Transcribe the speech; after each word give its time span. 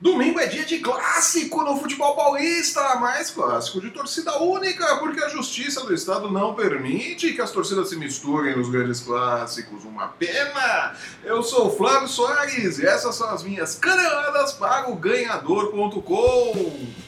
Domingo 0.00 0.40
é 0.40 0.46
dia 0.46 0.64
de 0.64 0.80
clássico 0.80 1.62
no 1.62 1.76
futebol 1.76 2.16
paulista, 2.16 2.96
mais 2.96 3.30
clássico 3.30 3.80
de 3.80 3.90
torcida 3.90 4.42
única, 4.42 4.96
porque 4.96 5.22
a 5.22 5.28
justiça 5.28 5.84
do 5.84 5.94
estado 5.94 6.30
não 6.30 6.52
permite 6.52 7.32
que 7.32 7.40
as 7.40 7.52
torcidas 7.52 7.88
se 7.88 7.96
misturem 7.96 8.56
nos 8.56 8.68
grandes 8.68 9.00
clássicos. 9.00 9.84
Uma 9.84 10.08
pena! 10.08 10.94
Eu 11.22 11.42
sou 11.42 11.74
Flávio 11.74 12.08
Soares 12.08 12.78
e 12.78 12.86
essas 12.86 13.14
são 13.14 13.30
as 13.30 13.44
minhas 13.44 13.76
caneladas 13.76 14.52
para 14.52 14.90
o 14.90 14.96
ganhador.com. 14.96 17.03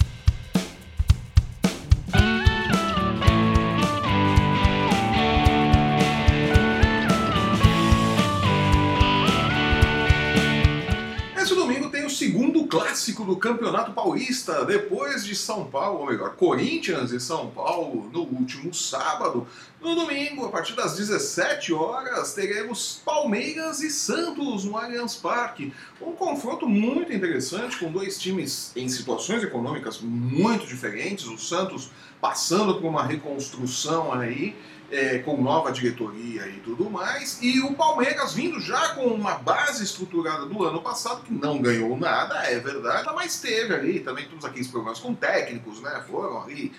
clássico 12.66 13.24
do 13.24 13.36
Campeonato 13.36 13.92
Paulista, 13.92 14.64
depois 14.64 15.24
de 15.24 15.34
São 15.34 15.64
Paulo, 15.64 16.00
ou 16.00 16.06
melhor, 16.06 16.36
Corinthians 16.36 17.10
e 17.12 17.20
São 17.20 17.50
Paulo 17.50 18.10
no 18.12 18.22
último 18.22 18.72
sábado. 18.74 19.46
No 19.80 19.94
domingo, 19.94 20.44
a 20.44 20.48
partir 20.48 20.74
das 20.74 20.96
17 20.96 21.72
horas, 21.72 22.34
teremos 22.34 23.00
Palmeiras 23.04 23.80
e 23.80 23.90
Santos 23.90 24.64
no 24.64 24.76
Allianz 24.76 25.14
Parque. 25.14 25.72
Um 26.00 26.12
confronto 26.12 26.68
muito 26.68 27.12
interessante 27.12 27.78
com 27.78 27.90
dois 27.90 28.18
times 28.18 28.72
em 28.74 28.88
situações 28.88 29.42
econômicas 29.42 30.00
muito 30.00 30.66
diferentes. 30.66 31.26
O 31.26 31.38
Santos 31.38 31.90
passando 32.20 32.80
por 32.80 32.88
uma 32.88 33.04
reconstrução 33.04 34.12
aí 34.12 34.56
é, 34.90 35.18
com 35.18 35.40
nova 35.40 35.72
diretoria 35.72 36.46
e 36.48 36.60
tudo 36.60 36.88
mais, 36.90 37.38
e 37.42 37.60
o 37.60 37.74
Palmeiras 37.74 38.32
vindo 38.32 38.60
já 38.60 38.94
com 38.94 39.06
uma 39.06 39.34
base 39.34 39.82
estruturada 39.82 40.46
do 40.46 40.64
ano 40.64 40.80
passado, 40.80 41.22
que 41.22 41.32
não 41.32 41.60
ganhou 41.60 41.96
nada, 41.96 42.34
é 42.50 42.58
verdade, 42.58 43.08
mas 43.14 43.40
teve 43.40 43.74
ali 43.74 44.00
também 44.00 44.28
todos 44.28 44.44
aqueles 44.44 44.68
problemas 44.68 44.98
com 45.00 45.14
técnicos, 45.14 45.80
né? 45.80 46.02
Foram 46.08 46.42
ali 46.42 46.72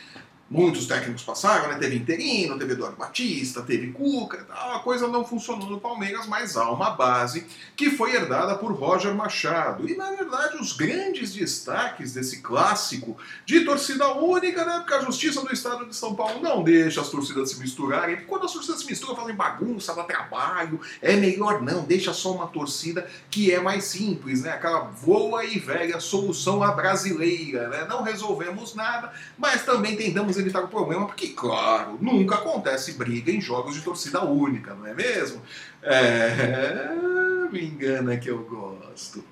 Muitos 0.49 0.85
técnicos 0.85 1.23
passaram, 1.23 1.67
né? 1.67 1.75
Teve 1.77 1.97
Interino, 1.97 2.57
teve 2.57 2.71
Eduardo 2.71 2.95
Batista, 2.95 3.61
teve 3.61 3.91
Cuca, 3.91 4.45
tal. 4.45 4.75
a 4.75 4.79
coisa 4.79 5.05
não 5.05 5.25
funcionou 5.25 5.69
no 5.69 5.79
Palmeiras, 5.79 6.25
mas 6.25 6.55
há 6.55 6.71
uma 6.71 6.91
base 6.91 7.45
que 7.75 7.89
foi 7.89 8.15
herdada 8.15 8.55
por 8.55 8.71
Roger 8.71 9.13
Machado. 9.13 9.89
E 9.89 9.97
na 9.97 10.09
verdade, 10.11 10.55
os 10.57 10.71
grandes 10.71 11.33
destaques 11.33 12.13
desse 12.13 12.41
clássico 12.41 13.17
de 13.45 13.65
torcida 13.65 14.13
única, 14.13 14.63
né? 14.63 14.79
Porque 14.79 14.93
a 14.93 15.01
Justiça 15.01 15.41
do 15.41 15.51
Estado 15.51 15.85
de 15.85 15.93
São 15.93 16.15
Paulo 16.15 16.41
não 16.41 16.63
deixa 16.63 17.01
as 17.01 17.09
torcidas 17.09 17.51
se 17.51 17.59
misturarem. 17.59 18.15
Porque 18.15 18.29
quando 18.29 18.45
as 18.45 18.53
torcidas 18.53 18.79
se 18.79 18.87
misturam, 18.87 19.17
fazem 19.17 19.35
bagunça, 19.35 19.93
dá 19.93 20.03
trabalho. 20.03 20.79
É 21.01 21.17
melhor 21.17 21.61
não, 21.61 21.83
deixa 21.83 22.13
só 22.13 22.31
uma 22.31 22.47
torcida 22.47 23.05
que 23.29 23.51
é 23.51 23.59
mais 23.59 23.83
simples, 23.83 24.43
né? 24.43 24.51
Aquela 24.51 24.79
voa 24.79 25.43
e 25.43 25.59
velha 25.59 25.99
solução 25.99 26.63
à 26.63 26.71
brasileira, 26.71 27.67
né? 27.67 27.85
Não 27.89 28.01
resolvemos 28.01 28.73
nada, 28.73 29.11
mas 29.37 29.65
também 29.65 29.97
tentamos 29.97 30.36
evitar 30.39 30.63
o 30.63 30.67
problema, 30.67 31.05
porque, 31.05 31.29
claro, 31.29 31.97
nunca 32.01 32.35
acontece 32.35 32.93
briga 32.93 33.31
em 33.31 33.41
jogos 33.41 33.75
de 33.75 33.81
torcida 33.81 34.23
única, 34.23 34.73
não 34.73 34.85
é 34.85 34.93
mesmo? 34.93 35.41
É. 35.81 36.95
Me 37.51 37.65
engana 37.65 38.17
que 38.17 38.29
eu 38.29 38.39
gosto. 38.43 39.23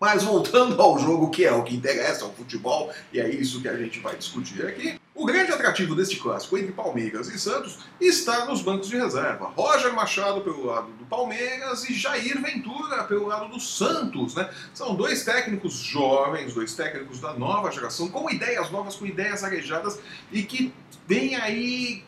Mas 0.00 0.22
voltando 0.22 0.80
ao 0.80 0.98
jogo 0.98 1.30
que 1.30 1.44
é 1.44 1.52
o 1.52 1.64
que 1.64 1.74
interessa, 1.74 2.24
o 2.24 2.32
futebol, 2.32 2.92
e 3.12 3.18
é 3.18 3.28
isso 3.28 3.60
que 3.60 3.68
a 3.68 3.76
gente 3.76 3.98
vai 3.98 4.16
discutir 4.16 4.64
aqui. 4.64 4.98
O 5.12 5.26
grande 5.26 5.50
atrativo 5.50 5.96
deste 5.96 6.16
clássico 6.16 6.56
entre 6.56 6.70
Palmeiras 6.70 7.26
e 7.26 7.36
Santos 7.36 7.80
está 8.00 8.44
nos 8.44 8.62
bancos 8.62 8.88
de 8.88 8.96
reserva. 8.96 9.46
Roger 9.56 9.92
Machado 9.92 10.42
pelo 10.42 10.66
lado 10.66 10.92
do 10.92 11.04
Palmeiras 11.06 11.90
e 11.90 11.94
Jair 11.94 12.40
Ventura 12.40 13.02
pelo 13.02 13.26
lado 13.26 13.48
do 13.48 13.58
Santos. 13.58 14.36
Né? 14.36 14.48
São 14.72 14.94
dois 14.94 15.24
técnicos 15.24 15.74
jovens, 15.74 16.54
dois 16.54 16.74
técnicos 16.74 17.18
da 17.18 17.32
nova 17.32 17.72
geração, 17.72 18.08
com 18.08 18.30
ideias 18.30 18.70
novas, 18.70 18.94
com 18.94 19.04
ideias 19.04 19.42
arejadas 19.42 19.98
e 20.30 20.44
que 20.44 20.72
vêm 21.08 21.34
aí 21.34 22.04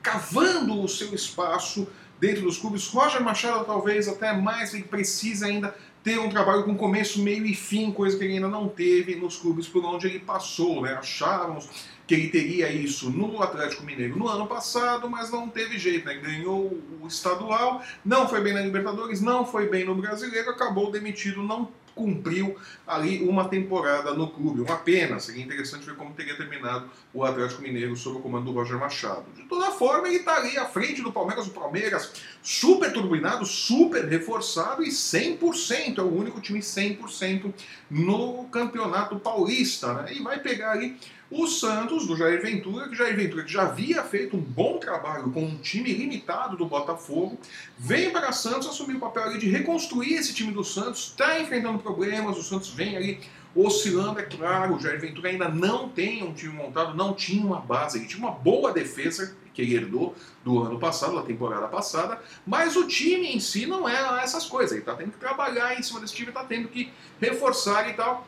cavando 0.00 0.80
o 0.80 0.88
seu 0.88 1.12
espaço 1.12 1.88
dentro 2.20 2.42
dos 2.42 2.58
clubes. 2.58 2.86
Roger 2.86 3.22
Machado 3.22 3.64
talvez 3.64 4.06
até 4.06 4.32
mais, 4.32 4.70
precisa 4.84 5.46
ainda 5.46 5.74
ter 6.06 6.20
um 6.20 6.28
trabalho 6.28 6.62
com 6.62 6.76
começo, 6.76 7.20
meio 7.20 7.44
e 7.44 7.52
fim, 7.52 7.90
coisa 7.90 8.16
que 8.16 8.22
ele 8.22 8.34
ainda 8.34 8.46
não 8.46 8.68
teve 8.68 9.16
nos 9.16 9.36
clubes 9.36 9.66
por 9.66 9.84
onde 9.84 10.06
ele 10.06 10.20
passou. 10.20 10.82
Né? 10.82 10.94
Achávamos 10.94 11.68
que 12.06 12.14
ele 12.14 12.28
teria 12.28 12.70
isso 12.70 13.10
no 13.10 13.42
Atlético 13.42 13.82
Mineiro 13.82 14.16
no 14.16 14.28
ano 14.28 14.46
passado, 14.46 15.10
mas 15.10 15.32
não 15.32 15.48
teve 15.48 15.76
jeito. 15.80 16.06
Né? 16.06 16.14
Ganhou 16.14 16.80
o 17.02 17.08
estadual, 17.08 17.82
não 18.04 18.28
foi 18.28 18.40
bem 18.40 18.54
na 18.54 18.60
Libertadores, 18.60 19.20
não 19.20 19.44
foi 19.44 19.68
bem 19.68 19.84
no 19.84 19.96
Brasileiro, 19.96 20.48
acabou 20.48 20.92
demitido, 20.92 21.42
não 21.42 21.68
cumpriu 21.96 22.56
ali 22.86 23.26
uma 23.26 23.48
temporada 23.48 24.12
no 24.12 24.28
clube. 24.28 24.60
Uma 24.60 24.76
pena, 24.76 25.18
seria 25.18 25.42
interessante 25.42 25.86
ver 25.86 25.96
como 25.96 26.12
teria 26.12 26.36
terminado 26.36 26.88
o 27.12 27.24
Atlético 27.24 27.62
Mineiro 27.62 27.96
sob 27.96 28.18
o 28.18 28.20
comando 28.20 28.44
do 28.44 28.52
Roger 28.52 28.78
Machado. 28.78 29.24
De 29.34 29.42
toda 29.44 29.72
forma, 29.72 30.06
ele 30.06 30.18
está 30.18 30.36
ali 30.36 30.56
à 30.58 30.66
frente 30.66 31.02
do 31.02 31.10
Palmeiras, 31.10 31.46
o 31.46 31.50
Palmeiras 31.50 32.12
super 32.42 32.92
turbinado, 32.92 33.46
super 33.46 34.04
reforçado 34.04 34.84
e 34.84 34.88
100%, 34.88 35.98
é 35.98 36.02
o 36.02 36.14
único 36.14 36.40
time 36.40 36.60
100% 36.60 37.52
no 37.90 38.44
Campeonato 38.44 39.18
Paulista. 39.18 39.94
Né? 39.94 40.14
E 40.14 40.22
vai 40.22 40.38
pegar 40.38 40.72
ali 40.72 40.96
o 41.30 41.46
Santos, 41.46 42.06
do 42.06 42.16
Jair 42.16 42.40
Ventura, 42.40 42.88
que 42.88 42.94
Jair 42.94 43.16
Ventura 43.16 43.42
que 43.42 43.52
já 43.52 43.62
havia 43.62 44.02
feito 44.04 44.36
um 44.36 44.40
bom 44.40 44.78
trabalho 44.78 45.30
com 45.32 45.42
um 45.42 45.56
time 45.56 45.92
limitado 45.92 46.56
do 46.56 46.66
Botafogo, 46.66 47.38
vem 47.76 48.10
para 48.10 48.30
Santos 48.30 48.68
assumir 48.68 48.96
o 48.96 49.00
papel 49.00 49.36
de 49.36 49.48
reconstruir 49.48 50.14
esse 50.14 50.32
time 50.32 50.52
do 50.52 50.62
Santos, 50.62 51.08
está 51.08 51.40
enfrentando 51.40 51.78
problemas, 51.86 52.36
o 52.36 52.42
Santos 52.42 52.70
vem 52.70 52.96
ali 52.96 53.20
oscilando, 53.54 54.18
é 54.18 54.22
claro, 54.22 54.74
o 54.74 54.80
Jair 54.80 55.00
Ventura 55.00 55.30
ainda 55.30 55.48
não 55.48 55.88
tem 55.88 56.22
um 56.22 56.34
time 56.34 56.52
montado, 56.52 56.94
não 56.94 57.14
tinha 57.14 57.44
uma 57.44 57.60
base, 57.60 57.98
ele 57.98 58.06
tinha 58.06 58.18
uma 58.18 58.32
boa 58.32 58.72
defesa 58.72 59.34
que 59.54 59.62
ele 59.62 59.74
herdou 59.74 60.14
do 60.44 60.62
ano 60.62 60.78
passado, 60.78 61.14
da 61.14 61.22
temporada 61.22 61.66
passada, 61.68 62.20
mas 62.46 62.76
o 62.76 62.86
time 62.86 63.34
em 63.34 63.40
si 63.40 63.64
não 63.64 63.88
é 63.88 64.22
essas 64.22 64.44
coisas, 64.44 64.72
ele 64.72 64.80
está 64.80 64.94
tendo 64.94 65.12
que 65.12 65.18
trabalhar 65.18 65.78
em 65.78 65.82
cima 65.82 66.00
desse 66.00 66.14
time, 66.14 66.28
está 66.28 66.44
tendo 66.44 66.68
que 66.68 66.92
reforçar 67.18 67.88
e 67.88 67.94
tal, 67.94 68.26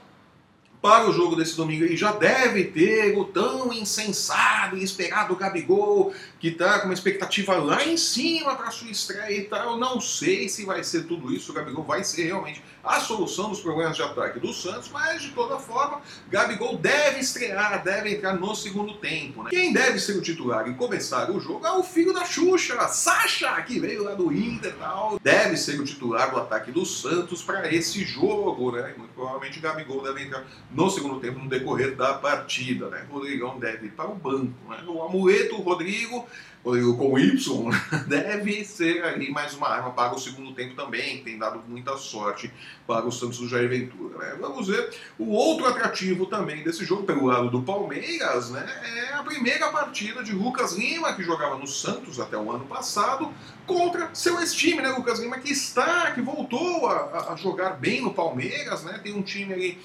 para 0.80 1.08
o 1.08 1.12
jogo 1.12 1.34
desse 1.34 1.56
domingo 1.56 1.84
aí 1.84 1.96
já 1.96 2.12
deve 2.12 2.64
ter 2.64 3.16
o 3.18 3.24
tão 3.24 3.72
insensado 3.72 4.76
e 4.76 4.84
esperado 4.84 5.34
Gabigol, 5.34 6.14
que 6.38 6.48
está 6.48 6.78
com 6.78 6.86
uma 6.86 6.94
expectativa 6.94 7.56
lá 7.56 7.84
em 7.84 7.96
cima 7.96 8.54
para 8.54 8.70
sua 8.70 8.90
estreia 8.90 9.38
e 9.38 9.44
tal. 9.44 9.76
Não 9.76 10.00
sei 10.00 10.48
se 10.48 10.64
vai 10.64 10.84
ser 10.84 11.04
tudo 11.04 11.32
isso, 11.32 11.50
o 11.50 11.54
Gabigol 11.54 11.84
vai 11.84 12.04
ser 12.04 12.26
realmente 12.26 12.62
a 12.82 13.00
solução 13.00 13.50
dos 13.50 13.60
problemas 13.60 13.96
de 13.96 14.02
ataque 14.02 14.38
do 14.38 14.52
Santos, 14.52 14.88
mas 14.90 15.20
de 15.20 15.30
toda 15.32 15.58
forma, 15.58 16.00
Gabigol 16.30 16.78
deve 16.78 17.20
estrear, 17.20 17.82
deve 17.82 18.14
entrar 18.14 18.34
no 18.34 18.54
segundo 18.54 18.94
tempo. 18.94 19.42
Né? 19.42 19.50
Quem 19.50 19.72
deve 19.72 19.98
ser 19.98 20.16
o 20.16 20.22
titular 20.22 20.66
e 20.68 20.74
começar 20.74 21.30
o 21.30 21.40
jogo 21.40 21.66
é 21.66 21.72
o 21.72 21.82
filho 21.82 22.14
da 22.14 22.24
Xuxa, 22.24 22.88
Sacha, 22.88 23.60
que 23.62 23.78
veio 23.78 24.04
lá 24.04 24.14
do 24.14 24.32
Inter 24.32 24.72
e 24.72 24.78
tal. 24.78 25.18
Deve 25.22 25.56
ser 25.56 25.78
o 25.80 25.84
titular 25.84 26.30
do 26.30 26.38
ataque 26.38 26.70
do 26.70 26.86
Santos 26.86 27.42
para 27.42 27.72
esse 27.72 28.04
jogo, 28.04 28.72
né? 28.72 28.94
Muito 28.96 29.12
provavelmente 29.12 29.60
Gabigol 29.60 30.02
deve 30.02 30.22
entrar 30.22 30.44
no 30.70 30.90
segundo 30.90 31.18
tempo, 31.18 31.38
no 31.38 31.48
decorrer 31.48 31.96
da 31.96 32.14
partida. 32.14 32.88
Né? 32.88 33.06
Rodrigão 33.10 33.58
deve 33.58 33.86
ir 33.86 33.90
para 33.90 34.08
o 34.08 34.14
banco. 34.14 34.52
Né? 34.68 34.78
O 34.86 35.02
amuleto, 35.02 35.56
o 35.56 35.62
Rodrigo, 35.62 36.26
Rodrigo 36.64 36.96
com 36.96 37.18
Y, 37.18 37.70
deve 38.06 38.64
ser 38.64 39.02
ali 39.04 39.30
mais 39.30 39.54
uma 39.54 39.68
arma 39.68 39.90
para 39.92 40.14
o 40.14 40.18
segundo 40.18 40.52
tempo 40.52 40.74
também, 40.74 41.18
que 41.18 41.24
tem 41.24 41.38
dado 41.38 41.62
muita 41.66 41.96
sorte 41.96 42.52
para 42.86 43.06
o 43.06 43.12
Santos 43.12 43.38
do 43.38 43.48
Jair 43.48 43.68
Ventura. 43.68 44.18
Né? 44.18 44.36
Vamos 44.40 44.68
ver 44.68 44.90
o 45.18 45.30
outro 45.32 45.66
atrativo 45.66 46.26
também 46.26 46.62
desse 46.62 46.84
jogo, 46.84 47.04
pelo 47.04 47.26
lado 47.26 47.50
do 47.50 47.62
Palmeiras, 47.62 48.50
né? 48.50 48.66
é 48.96 49.14
a 49.14 49.22
primeira 49.22 49.68
partida 49.70 50.22
de 50.22 50.32
Lucas 50.32 50.74
Lima, 50.76 51.14
que 51.14 51.22
jogava 51.22 51.56
no 51.56 51.66
Santos 51.66 52.20
até 52.20 52.36
o 52.36 52.50
ano 52.50 52.66
passado, 52.66 53.32
contra 53.66 54.10
seu 54.14 54.38
ex-time, 54.40 54.82
né? 54.82 54.90
Lucas 54.90 55.18
Lima, 55.18 55.38
que 55.38 55.52
está, 55.52 56.10
que 56.12 56.20
voltou 56.20 56.86
a, 56.86 57.32
a 57.32 57.36
jogar 57.36 57.70
bem 57.70 58.00
no 58.00 58.12
Palmeiras, 58.12 58.82
né? 58.82 58.98
tem 59.02 59.14
um 59.14 59.22
time 59.22 59.52
ali 59.52 59.78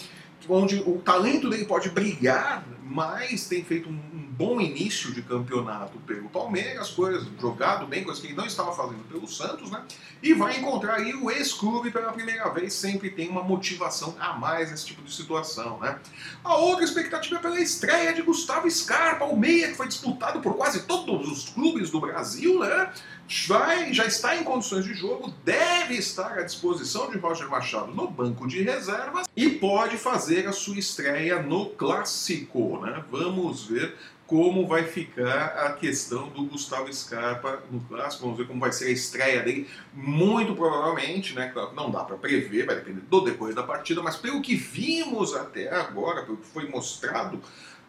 onde 0.50 0.78
o 0.86 1.00
talento 1.00 1.50
dele 1.50 1.66
pode 1.66 1.90
brilhar, 1.90 2.66
mas 2.84 3.48
tem 3.48 3.63
feito 3.63 3.90
um, 3.90 4.13
bom 4.38 4.60
início 4.60 5.13
de 5.13 5.22
campeonato 5.22 5.98
pelo 6.00 6.28
Palmeiras, 6.28 6.90
coisas, 6.90 7.28
jogado 7.40 7.86
bem, 7.86 8.04
coisas 8.04 8.19
que 8.22 8.28
ele 8.28 8.36
não 8.36 8.45
estava 8.45 8.74
fazendo 8.74 9.04
pelo 9.07 9.28
Santos, 9.28 9.69
né? 9.69 9.84
E 10.22 10.34
vai 10.34 10.57
encontrar 10.57 10.95
aí 10.95 11.13
o 11.13 11.30
ex-clube 11.30 11.92
pela 11.92 12.12
primeira 12.12 12.50
vez, 12.50 12.74
sempre 12.74 13.12
tem 13.12 13.30
uma 13.30 13.44
motivação 13.44 14.16
a 14.19 14.34
mais 14.34 14.72
nesse 14.72 14.88
tipo 14.88 15.04
de 15.04 15.13
situação, 15.13 15.80
né? 15.80 16.00
A 16.44 16.56
outra 16.56 16.84
expectativa 16.84 17.36
é 17.36 17.39
pela 17.39 17.60
estreia 17.60 18.13
de 18.13 18.22
Gustavo 18.22 18.69
Scarpa, 18.69 19.25
o 19.25 19.38
meia 19.38 19.68
que 19.68 19.75
foi 19.75 19.88
disputado 19.88 20.42
por 20.42 20.56
quase 20.56 20.84
todos 20.84 21.30
os 21.30 21.50
clubes 21.50 21.92
do 21.92 22.00
Brasil, 22.00 22.60
né? 22.60 22.92
Vai, 23.48 23.94
já 23.94 24.06
está 24.06 24.36
em 24.36 24.44
condições 24.44 24.86
de 24.86 24.94
jogo, 24.94 25.34
deve 25.44 25.96
estar 25.96 26.38
à 26.38 26.44
disposição 26.44 27.10
de 27.10 27.18
Roger 27.18 27.50
Machado 27.50 27.94
no 27.94 28.08
banco 28.10 28.48
de 28.48 28.62
reservas 28.62 29.28
e 29.36 29.50
pode 29.50 29.98
fazer 29.98 30.48
a 30.48 30.52
sua 30.52 30.78
estreia 30.78 31.42
no 31.42 31.68
Clássico. 31.68 32.80
Né? 32.80 33.04
Vamos 33.10 33.66
ver 33.66 33.96
como 34.25 34.66
vai 34.68 34.84
ficar 34.84 35.46
a 35.66 35.74
questão 35.74 36.30
do 36.30 36.46
Gustavo 36.46 36.92
Scarpa 36.92 37.62
no 37.70 37.81
clássico. 37.81 38.24
Vamos 38.24 38.38
ver 38.38 38.48
como 38.48 38.60
vai 38.60 38.72
ser 38.72 38.86
a 38.86 38.92
estreia 38.92 39.44
dele. 39.44 39.70
Muito 39.94 40.56
provavelmente, 40.56 41.36
né? 41.36 41.54
Não 41.75 41.92
dá 41.92 42.04
para 42.04 42.18
prever, 42.18 42.66
vai 42.66 42.75
depender 42.75 43.02
do 43.02 43.22
depois 43.22 43.54
da 43.54 43.64
partida, 43.64 44.02
mas 44.02 44.16
pelo 44.16 44.42
que 44.42 44.56
vimos 44.56 45.36
até 45.36 45.70
agora, 45.72 46.24
pelo 46.24 46.38
que 46.38 46.48
foi 46.48 46.68
mostrado 46.68 47.40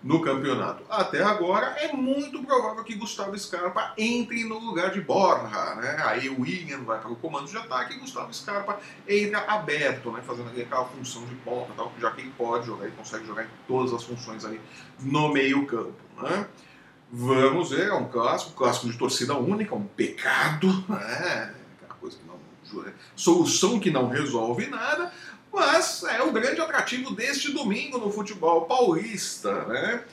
no 0.04 0.20
campeonato 0.20 0.84
até 0.90 1.22
agora, 1.22 1.68
é 1.78 1.90
muito 1.94 2.42
provável 2.42 2.84
que 2.84 2.94
Gustavo 2.94 3.36
Scarpa 3.38 3.94
entre 3.96 4.44
no 4.44 4.58
lugar 4.58 4.90
de 4.90 5.00
Borja. 5.00 5.74
Né? 5.76 5.96
Aí 6.04 6.28
o 6.28 6.42
William 6.42 6.80
vai 6.80 7.00
para 7.00 7.10
o 7.10 7.16
comando 7.16 7.48
de 7.48 7.56
ataque 7.56 7.94
e 7.94 7.98
Gustavo 7.98 8.32
Scarpa 8.32 8.78
entra 9.08 9.38
aberto, 9.48 10.12
né? 10.12 10.20
fazendo 10.20 10.50
aquela 10.50 10.84
função 10.84 11.24
de 11.24 11.34
ponta, 11.36 11.72
tal, 11.74 11.90
já 11.98 12.10
que 12.10 12.20
ele 12.20 12.34
pode 12.36 12.66
jogar, 12.66 12.84
ele 12.84 12.94
consegue 12.94 13.26
jogar 13.26 13.44
em 13.44 13.48
todas 13.66 13.94
as 13.94 14.04
funções 14.04 14.44
ali 14.44 14.60
no 15.00 15.32
meio 15.32 15.66
campo. 15.66 15.96
Né? 16.20 16.46
Vamos 17.10 17.70
ver, 17.70 17.88
é 17.88 17.94
um 17.94 18.06
clássico, 18.06 18.52
clássico 18.52 18.90
de 18.90 18.98
torcida 18.98 19.34
única, 19.34 19.74
um 19.74 19.86
pecado, 19.86 20.84
né? 20.86 21.54
aquela 21.80 21.94
coisa 21.98 22.18
que 22.18 22.26
não. 22.26 22.34
Solução 23.16 23.78
que 23.78 23.90
não 23.90 24.08
resolve 24.08 24.66
nada, 24.66 25.12
mas 25.54 26.02
é 26.04 26.22
o 26.22 26.32
grande 26.32 26.60
atrativo 26.60 27.14
deste 27.14 27.52
domingo 27.52 27.98
no 27.98 28.10
futebol 28.10 28.62
paulista, 28.66 29.64
né? 29.64 30.04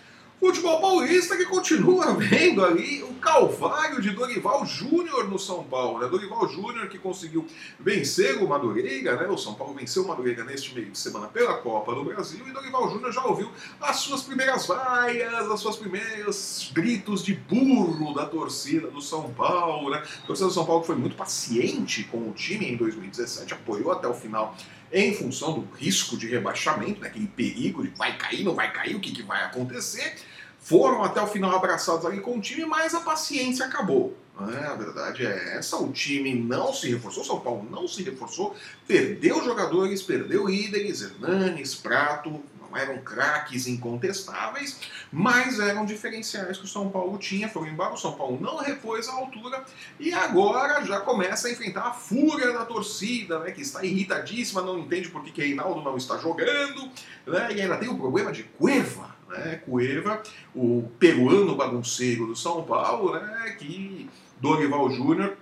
Futebol 0.42 0.82
paulista 0.82 1.38
que 1.38 1.46
continua 1.46 2.14
vendo 2.18 2.66
ali 2.66 3.04
o 3.04 3.14
calvário 3.14 4.02
de 4.02 4.10
Dorival 4.10 4.66
Júnior 4.66 5.30
no 5.30 5.38
São 5.38 5.64
Paulo. 5.64 6.00
Né? 6.00 6.08
Dorival 6.08 6.50
Júnior 6.50 6.90
que 6.90 6.98
conseguiu 6.98 7.46
vencer 7.80 8.42
o 8.42 8.48
Madureira, 8.48 9.18
né? 9.18 9.28
o 9.28 9.38
São 9.38 9.54
Paulo 9.54 9.76
venceu 9.76 10.04
o 10.04 10.08
Madureira 10.08 10.44
neste 10.44 10.74
meio 10.74 10.90
de 10.90 10.98
semana 10.98 11.28
pela 11.28 11.60
Copa 11.60 11.94
do 11.94 12.04
Brasil 12.04 12.44
e 12.48 12.52
Dorival 12.52 12.90
Júnior 12.90 13.12
já 13.12 13.24
ouviu 13.24 13.52
as 13.80 13.98
suas 13.98 14.24
primeiras 14.24 14.66
vaias, 14.66 15.48
as 15.48 15.60
suas 15.60 15.76
primeiros 15.76 16.72
gritos 16.74 17.24
de 17.24 17.36
burro 17.36 18.16
da 18.16 18.26
torcida 18.26 18.88
do 18.88 19.00
São 19.00 19.32
Paulo. 19.34 19.92
Né? 19.92 20.04
A 20.24 20.26
torcida 20.26 20.48
do 20.48 20.54
São 20.56 20.66
Paulo 20.66 20.84
foi 20.84 20.96
muito 20.96 21.16
paciente 21.16 22.04
com 22.06 22.18
o 22.18 22.32
time 22.32 22.66
em 22.66 22.76
2017, 22.76 23.54
apoiou 23.54 23.92
até 23.92 24.08
o 24.08 24.14
final 24.16 24.58
em 24.92 25.14
função 25.14 25.54
do 25.54 25.68
risco 25.76 26.18
de 26.18 26.28
rebaixamento, 26.28 27.02
né, 27.02 27.08
aquele 27.08 27.28
perigo 27.28 27.84
de 27.84 27.90
vai 27.90 28.18
cair, 28.18 28.44
não 28.44 28.54
vai 28.54 28.72
cair, 28.72 28.96
o 28.96 29.00
que, 29.00 29.12
que 29.12 29.24
vai 29.24 29.44
acontecer. 29.44 30.16
Foram 30.60 31.04
até 31.04 31.22
o 31.22 31.28
final 31.28 31.56
abraçados 31.56 32.06
ali 32.06 32.20
com 32.20 32.38
o 32.38 32.42
time, 32.42 32.66
mas 32.66 32.94
a 32.94 33.02
paciência 33.02 33.66
acabou. 33.66 34.16
É, 34.40 34.66
a 34.66 34.76
verdade 34.76 35.26
é 35.26 35.58
essa, 35.58 35.78
o 35.78 35.92
time 35.92 36.34
não 36.34 36.74
se 36.74 36.90
reforçou, 36.90 37.24
São 37.24 37.40
Paulo 37.40 37.68
não 37.70 37.88
se 37.88 38.02
reforçou, 38.02 38.56
perdeu 38.88 39.44
jogadores, 39.44 40.02
perdeu 40.02 40.48
líderes, 40.48 41.02
Hernanes, 41.02 41.76
Prato, 41.76 42.42
eram 42.76 42.98
craques 43.00 43.68
incontestáveis, 43.68 44.80
mas 45.12 45.60
eram 45.60 45.86
diferenciais 45.86 46.58
que 46.58 46.66
o 46.66 46.68
São 46.68 46.90
Paulo 46.90 47.18
tinha. 47.18 47.50
Foram 47.50 47.68
embora, 47.68 47.94
o 47.94 47.98
São 47.98 48.14
Paulo 48.14 48.40
não 48.40 48.58
repôs 48.58 49.08
a 49.08 49.14
altura 49.14 49.64
e 50.00 50.14
agora 50.14 50.84
já 50.86 51.00
começa 51.00 51.48
a 51.48 51.52
enfrentar 51.52 51.88
a 51.88 51.94
fúria 51.94 52.52
da 52.54 52.66
torcida, 52.66 53.40
né, 53.40 53.52
que 53.52 53.62
está 53.62 53.84
irritadíssima, 53.84 54.62
não 54.62 54.80
entende 54.80 55.10
por 55.10 55.24
que, 55.24 55.32
que 55.32 55.42
Reinaldo 55.42 55.82
não 55.82 55.98
está 55.98 56.18
jogando, 56.18 56.90
né, 57.26 57.54
e 57.54 57.62
ainda 57.62 57.78
tem 57.78 57.90
o 57.90 57.98
problema 57.98 58.32
de 58.32 58.44
Cueva. 58.44 59.16
Né, 59.30 59.62
Cueva, 59.66 60.22
o 60.54 60.90
peruano 61.00 61.56
bagunceiro 61.56 62.28
do 62.28 62.36
São 62.36 62.64
Paulo, 62.64 63.14
né, 63.14 63.56
que 63.58 64.10
Dorival 64.42 64.90
Júnior 64.90 65.38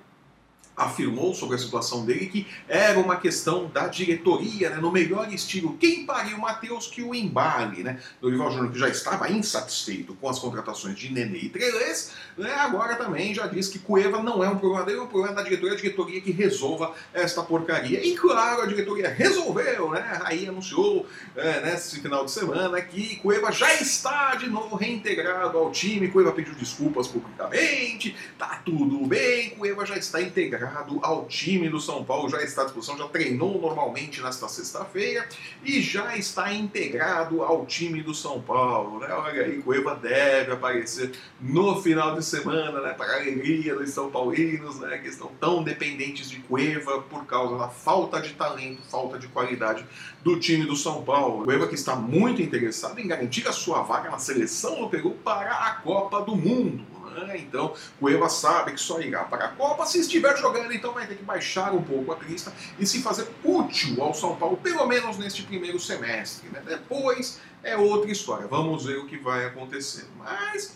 afirmou 0.80 1.36
sobre 1.36 1.56
a 1.56 1.60
situação 1.60 2.06
dele 2.06 2.28
que 2.28 2.48
era 2.68 2.98
uma 2.98 3.18
questão 3.18 3.68
da 3.68 3.88
diretoria, 3.88 4.70
né, 4.70 4.78
no 4.78 4.92
melhor 4.92 5.32
estilo, 5.34 5.78
quem 5.78 6.06
pariu 6.06 6.38
o 6.38 6.42
Matheus 6.42 6.88
que 6.88 7.04
o 7.04 7.14
embale, 7.14 7.84
né? 7.84 8.00
Dorival 8.22 8.52
Júnior 8.52 8.72
que 8.72 8.80
já 8.80 8.88
estava 8.88 9.30
insatisfeito 9.30 10.16
com 10.16 10.30
as 10.30 10.40
contratações 10.40 10.98
de 10.98 11.12
Nenê 11.12 11.40
e 11.40 11.50
Trelez, 11.50 12.12
né, 12.38 12.54
agora 12.54 12.96
também 12.96 13.34
já 13.34 13.46
diz 13.46 13.68
que 13.68 13.80
Cueva 13.80 14.24
não 14.24 14.42
é 14.44 14.50
um 14.50 14.58
problema 14.58 14.86
dele, 14.86 15.00
é 15.00 15.02
um 15.02 15.08
problema 15.08 15.36
da 15.36 15.44
diretoria, 15.44 15.74
a 15.74 15.78
diretoria 15.78 16.22
que 16.22 16.32
resolva 16.32 16.94
esta 17.14 17.44
porcaria. 17.44 18.06
E 18.06 18.16
claro, 18.16 18.62
a 18.62 18.66
diretoria 18.66 19.10
resolveu, 19.10 19.92
né? 19.92 20.22
Aí 20.24 20.48
anunciou 20.48 21.06
é, 21.36 21.62
nesse 21.62 22.00
final 22.00 22.24
de 22.24 22.32
semana 22.32 22.82
que 22.82 23.18
Cueva 23.18 23.52
já 23.52 23.74
está 23.76 24.36
de 24.36 24.50
novo 24.50 24.76
reintegrado 24.76 25.58
ao 25.58 25.72
time, 25.72 26.08
Cueva 26.08 26.32
pediu 26.32 26.54
desculpas 26.54 27.08
publicamente, 27.08 28.16
tá 28.38 28.62
tudo 28.64 29.06
bem, 29.06 29.52
Cueva 29.52 29.86
já 29.86 29.98
está 29.98 30.22
integrado 30.22 30.69
ao 31.02 31.26
time 31.26 31.70
do 31.70 31.80
São 31.80 32.04
Paulo, 32.04 32.30
já 32.30 32.42
está 32.42 32.62
à 32.62 32.66
disposição, 32.66 32.98
já 32.98 33.08
treinou 33.08 33.60
normalmente 33.60 34.22
nesta 34.22 34.48
sexta-feira 34.48 35.28
e 35.64 35.82
já 35.82 36.16
está 36.18 36.54
integrado 36.54 37.44
ao 37.44 37.66
time 37.66 38.02
do 38.02 38.14
São 38.14 38.42
Paulo. 38.42 39.00
Né? 39.00 39.08
Olha 39.12 39.44
aí, 39.44 39.62
Cueva 39.62 39.96
deve 39.96 40.52
aparecer 40.52 41.12
no 41.40 41.82
final 41.82 42.16
de 42.16 42.24
semana, 42.24 42.82
né? 42.82 42.94
para 42.94 43.14
a 43.14 43.16
alegria 43.18 43.76
dos 43.76 43.90
São 43.90 44.10
Paulinos, 44.10 44.80
né? 44.80 44.98
que 44.98 45.08
estão 45.08 45.32
tão 45.40 45.64
dependentes 45.64 46.30
de 46.30 46.40
Cueva 46.40 47.02
por 47.02 47.26
causa 47.26 47.58
da 47.58 47.70
falta 47.70 48.22
de 48.22 48.34
talento, 48.34 48.82
falta 48.90 49.18
de 49.18 49.28
qualidade 49.28 49.86
do 50.24 50.40
time 50.40 50.66
do 50.66 50.76
São 50.76 51.04
Paulo. 51.04 51.44
Cueva 51.46 51.68
que 51.68 51.76
está 51.76 51.96
muito 51.96 52.42
interessado 52.42 53.00
em 53.00 53.08
garantir 53.08 53.48
a 53.48 53.52
sua 53.52 53.82
vaga 53.82 54.10
na 54.10 54.20
seleção 54.20 54.82
do 54.82 54.90
Peru 54.90 55.12
para 55.24 55.52
a 55.52 55.76
Copa 55.76 56.22
do 56.22 56.36
Mundo. 56.36 56.99
Né? 57.10 57.38
Então, 57.38 57.74
o 58.00 58.10
Eva 58.10 58.30
sabe 58.30 58.74
que 58.74 58.82
só 58.82 59.00
irá 59.00 59.24
para 59.24 59.46
a 59.46 59.48
Copa 59.50 59.86
se 59.86 60.00
estiver 60.00 60.38
jogando, 60.38 60.72
então 60.74 60.94
vai 60.94 61.08
ter 61.08 61.16
que 61.16 61.24
baixar 61.24 61.74
um 61.74 61.84
pouco 61.84 62.12
a 62.12 62.16
crista 62.16 62.54
e 62.78 62.86
se 62.86 63.02
fazer 63.02 63.28
útil 63.44 64.02
ao 64.02 64.14
São 64.14 64.36
Paulo, 64.36 64.58
pelo 64.58 64.86
menos 64.86 65.18
neste 65.18 65.44
primeiro 65.44 65.80
semestre. 65.80 66.50
Né? 66.50 66.62
Depois 66.66 67.40
é 67.64 67.76
outra 67.78 68.12
história, 68.12 68.48
vamos 68.48 68.86
ver 68.86 68.98
o 68.98 69.06
que 69.06 69.18
vai 69.18 69.46
acontecer. 69.46 70.08
Mas 70.18 70.76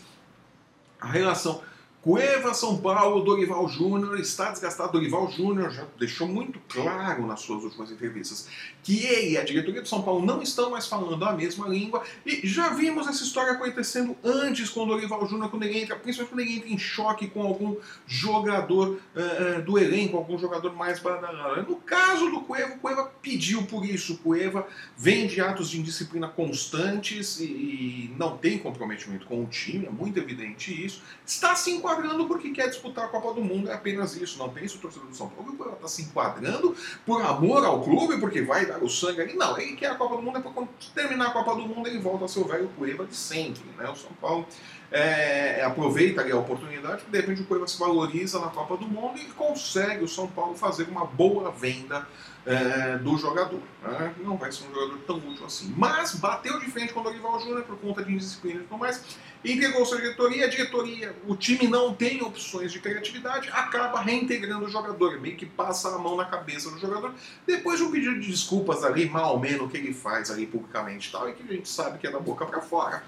a 0.99 1.07
relação 1.07 1.61
Cueva 2.03 2.53
São 2.53 2.79
Paulo, 2.79 3.23
Dorival 3.23 3.65
Júnior 3.69 4.19
está 4.19 4.51
desgastado. 4.51 4.91
Dorival 4.91 5.31
Júnior 5.31 5.71
já 5.71 5.87
deixou 5.97 6.27
muito 6.27 6.59
claro 6.67 7.25
nas 7.25 7.39
suas 7.39 7.63
últimas 7.63 7.89
entrevistas 7.91 8.49
que 8.83 9.05
ele 9.05 9.31
e 9.31 9.37
a 9.37 9.43
diretoria 9.43 9.81
do 9.81 9.87
São 9.87 10.01
Paulo 10.01 10.25
não 10.25 10.41
estão 10.41 10.69
mais 10.69 10.85
falando 10.85 11.23
a 11.23 11.31
mesma 11.31 11.65
língua 11.65 12.03
e 12.25 12.45
já 12.45 12.71
vimos 12.71 13.07
essa 13.07 13.23
história 13.23 13.53
acontecendo 13.53 14.17
antes 14.21 14.69
com 14.69 14.83
o 14.83 14.85
Dorival 14.85 15.25
Júnior, 15.25 15.49
quando 15.49 15.63
ele 15.63 15.79
entra, 15.79 15.95
principalmente 15.95 16.29
quando 16.29 16.39
ele 16.41 16.57
entra 16.57 16.69
em 16.71 16.77
choque 16.77 17.29
com 17.29 17.41
algum 17.41 17.77
jogador 18.05 18.99
uh, 19.15 19.61
do 19.61 19.79
elenco, 19.79 20.17
algum 20.17 20.37
jogador 20.37 20.75
mais 20.75 20.99
badalado. 20.99 21.69
No 21.69 21.77
caso 21.77 22.29
do 22.29 22.41
Cueva, 22.41 22.75
o 22.75 22.79
Cueva 22.79 23.13
pediu 23.21 23.63
por 23.63 23.85
isso. 23.85 24.15
O 24.15 24.17
Cueva 24.17 24.67
vem 24.97 25.25
de 25.25 25.39
atos 25.39 25.69
de 25.69 25.79
indisciplina 25.79 26.27
constantes 26.27 27.39
e, 27.39 27.45
e 27.45 28.15
não 28.19 28.37
tem 28.37 28.57
comprometimento 28.57 29.25
com 29.25 29.41
o 29.41 29.45
time, 29.45 29.85
é 29.85 29.89
muito 29.89 30.19
evidente 30.19 30.85
isso. 30.85 31.01
Está 31.25 31.55
se 31.55 31.71
enquadrando 31.71 31.92
porque 32.27 32.51
quer 32.51 32.69
disputar 32.69 33.05
a 33.05 33.07
Copa 33.07 33.33
do 33.33 33.41
Mundo, 33.41 33.69
é 33.69 33.73
apenas 33.73 34.15
isso. 34.15 34.37
Não 34.37 34.49
isso 34.65 34.77
o 34.77 34.81
torcedor 34.81 35.09
do 35.09 35.15
São 35.15 35.29
Paulo. 35.29 35.55
Cueva 35.55 35.73
está 35.73 35.87
se 35.87 36.03
enquadrando 36.03 36.75
por 37.05 37.21
amor 37.21 37.63
ao 37.65 37.81
clube, 37.81 38.19
porque 38.19 38.41
vai 38.41 38.65
o 38.81 38.89
sangue 38.89 39.21
ali. 39.21 39.33
Não, 39.33 39.57
ele 39.57 39.75
quer 39.75 39.91
a 39.91 39.95
Copa 39.95 40.15
do 40.15 40.21
Mundo, 40.21 40.37
é 40.37 40.41
para 40.41 40.67
terminar 40.93 41.27
a 41.27 41.31
Copa 41.31 41.55
do 41.55 41.61
Mundo 41.61 41.87
ele 41.87 41.99
volta 41.99 42.23
ao 42.23 42.27
seu 42.27 42.45
velho 42.45 42.69
Cueva 42.77 43.05
de 43.05 43.15
sempre. 43.15 43.63
Né? 43.77 43.89
O 43.89 43.95
São 43.95 44.11
Paulo 44.21 44.45
é, 44.93 45.63
aproveita 45.63 46.21
ali 46.21 46.31
a 46.31 46.37
oportunidade, 46.37 47.03
de 47.09 47.19
repente 47.19 47.41
o 47.41 47.45
Cueva 47.45 47.67
se 47.67 47.79
valoriza 47.79 48.39
na 48.39 48.47
Copa 48.47 48.77
do 48.77 48.87
Mundo 48.87 49.17
e 49.17 49.25
consegue 49.31 50.03
o 50.03 50.07
São 50.07 50.27
Paulo 50.27 50.55
fazer 50.55 50.83
uma 50.83 51.03
boa 51.03 51.49
venda 51.49 52.07
é, 52.45 52.97
do 52.99 53.17
jogador. 53.17 53.59
Né? 53.81 54.13
Não 54.23 54.37
vai 54.37 54.51
ser 54.51 54.65
um 54.65 54.73
jogador 54.73 54.99
tão 55.07 55.17
útil 55.17 55.47
assim. 55.47 55.73
Mas 55.75 56.13
bateu 56.13 56.59
de 56.59 56.67
frente 56.67 56.93
com 56.93 56.99
o 56.99 57.03
Dorival 57.03 57.39
Júnior 57.39 57.63
por 57.63 57.75
conta 57.77 58.03
de 58.03 58.13
indisciplina 58.13 58.59
e 58.59 58.63
tudo 58.65 58.77
mais. 58.77 59.03
Entregou 59.43 59.83
sua 59.83 59.97
diretoria, 59.97 60.45
a 60.45 60.49
diretoria, 60.49 61.15
o 61.27 61.35
time 61.35 61.67
não 61.67 61.93
tem 61.93 62.21
opções 62.21 62.71
de 62.71 62.79
criatividade, 62.79 63.49
acaba 63.51 63.99
reintegrando 63.99 64.65
o 64.65 64.69
jogador, 64.69 65.19
meio 65.19 65.35
que 65.35 65.45
passa 65.45 65.89
a 65.95 65.97
mão 65.97 66.15
na 66.15 66.23
cabeça 66.23 66.69
do 66.69 66.79
jogador, 66.79 67.13
depois 67.45 67.77
de 67.77 67.83
um 67.83 67.91
pedido 67.91 68.21
de 68.21 68.29
desculpas 68.29 68.85
ali, 68.85 69.09
mal 69.09 69.33
ou 69.33 69.39
menos, 69.39 69.69
que 69.69 69.75
ele 69.75 69.93
faz 69.93 70.31
ali 70.31 70.45
publicamente 70.45 71.09
e 71.09 71.11
tal, 71.11 71.27
e 71.27 71.33
que 71.33 71.43
a 71.43 71.55
gente 71.55 71.67
sabe 71.67 71.97
que 71.97 72.07
é 72.07 72.11
da 72.11 72.19
boca 72.19 72.45
para 72.45 72.61
fora. 72.61 73.03